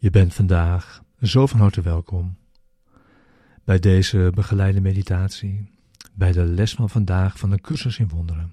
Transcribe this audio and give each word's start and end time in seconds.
Je 0.00 0.10
bent 0.10 0.34
vandaag 0.34 1.02
zo 1.22 1.46
van 1.46 1.60
harte 1.60 1.80
welkom 1.80 2.36
bij 3.64 3.78
deze 3.78 4.30
begeleide 4.34 4.80
meditatie, 4.80 5.70
bij 6.12 6.32
de 6.32 6.44
les 6.44 6.74
van 6.74 6.90
vandaag 6.90 7.38
van 7.38 7.50
de 7.50 7.60
cursus 7.60 7.98
in 7.98 8.08
wonderen. 8.08 8.52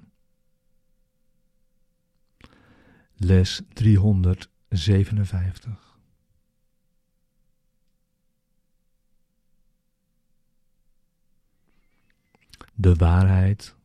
Les 3.16 3.62
357. 3.73 5.98
De 12.73 12.95
waarheid 12.95 13.75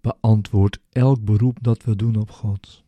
beantwoordt 0.00 0.78
elk 0.90 1.24
beroep 1.24 1.58
dat 1.60 1.84
we 1.84 1.96
doen 1.96 2.16
op 2.16 2.30
God. 2.30 2.84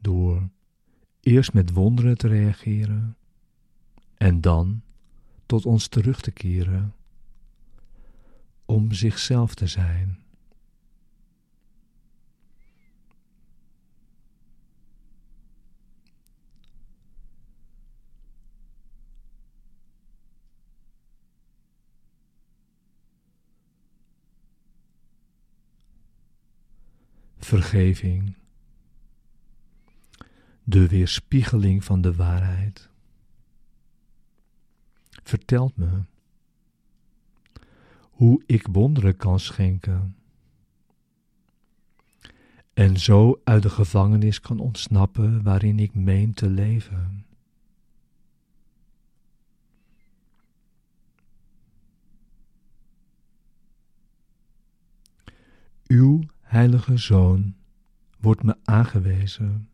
Door 0.00 0.48
eerst 1.20 1.52
met 1.52 1.72
wonderen 1.72 2.16
te 2.16 2.28
reageren 2.28 3.16
en 4.16 4.40
dan 4.40 4.82
tot 5.46 5.66
ons 5.66 5.88
terug 5.88 6.20
te 6.20 6.30
keren 6.30 6.94
om 8.64 8.92
zichzelf 8.92 9.54
te 9.54 9.66
zijn. 9.66 10.18
Vergeving 27.38 28.39
de 30.70 30.88
weerspiegeling 30.88 31.84
van 31.84 32.00
de 32.00 32.14
waarheid, 32.14 32.88
vertelt 35.22 35.76
me 35.76 36.02
hoe 38.00 38.42
ik 38.46 38.66
wonderen 38.66 39.16
kan 39.16 39.40
schenken 39.40 40.16
en 42.72 42.98
zo 42.98 43.40
uit 43.44 43.62
de 43.62 43.70
gevangenis 43.70 44.40
kan 44.40 44.58
ontsnappen 44.58 45.42
waarin 45.42 45.78
ik 45.78 45.94
meen 45.94 46.34
te 46.34 46.48
leven. 46.50 47.24
Uw 55.86 56.20
heilige 56.40 56.96
Zoon 56.96 57.54
wordt 58.20 58.42
me 58.42 58.56
aangewezen 58.64 59.69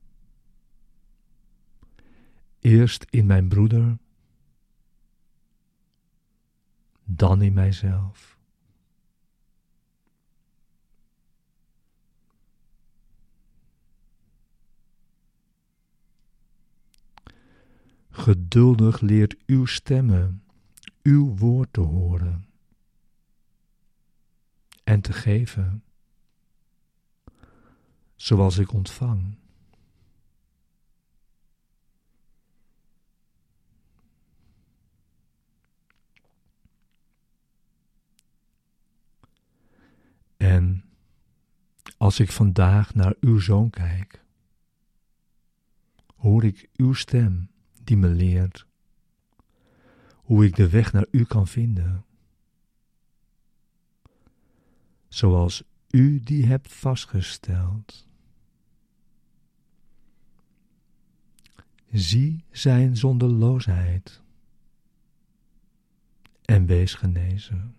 Eerst 2.67 3.07
in 3.11 3.27
mijn 3.27 3.49
broeder, 3.49 3.99
dan 7.05 7.43
in 7.43 7.53
mijzelf. 7.53 8.39
Geduldig 18.11 19.01
leert 19.01 19.37
uw 19.47 19.67
stemmen, 19.67 20.43
uw 21.03 21.37
woord 21.37 21.73
te 21.73 21.81
horen 21.81 22.47
en 24.85 25.01
te 25.01 25.13
geven, 25.13 25.85
zoals 28.17 28.59
ik 28.59 28.73
ontvang. 28.73 29.37
En 40.37 40.85
als 42.07 42.21
ik 42.21 42.33
vandaag 42.33 42.95
naar 42.95 43.15
uw 43.21 43.39
zoon 43.39 43.71
kijk, 43.71 44.25
hoor 46.17 46.45
ik 46.45 46.69
uw 46.77 46.93
stem 46.93 47.51
die 47.83 47.97
me 47.97 48.09
leert 48.09 48.67
hoe 50.15 50.45
ik 50.45 50.57
de 50.57 50.69
weg 50.69 50.93
naar 50.93 51.07
u 51.11 51.25
kan 51.25 51.47
vinden. 51.47 52.05
Zoals 55.09 55.63
u 55.91 56.21
die 56.21 56.47
hebt 56.47 56.73
vastgesteld. 56.73 58.09
Zie 61.91 62.45
zijn 62.51 62.97
zonderloosheid 62.97 64.23
en 66.45 66.67
wees 66.67 66.95
genezen. 66.95 67.75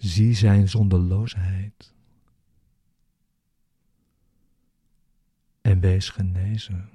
Zie 0.00 0.34
zijn 0.34 0.68
zonderloosheid. 0.68 1.94
En 5.60 5.80
wees 5.80 6.08
genezen. 6.08 6.90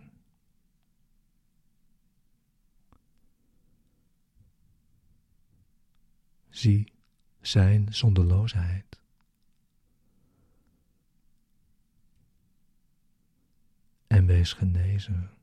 Zie 6.50 6.94
zijn 7.42 7.94
zonderloosheid. 7.94 9.00
En 14.08 14.26
wees 14.26 14.54
genezen. 14.54 15.35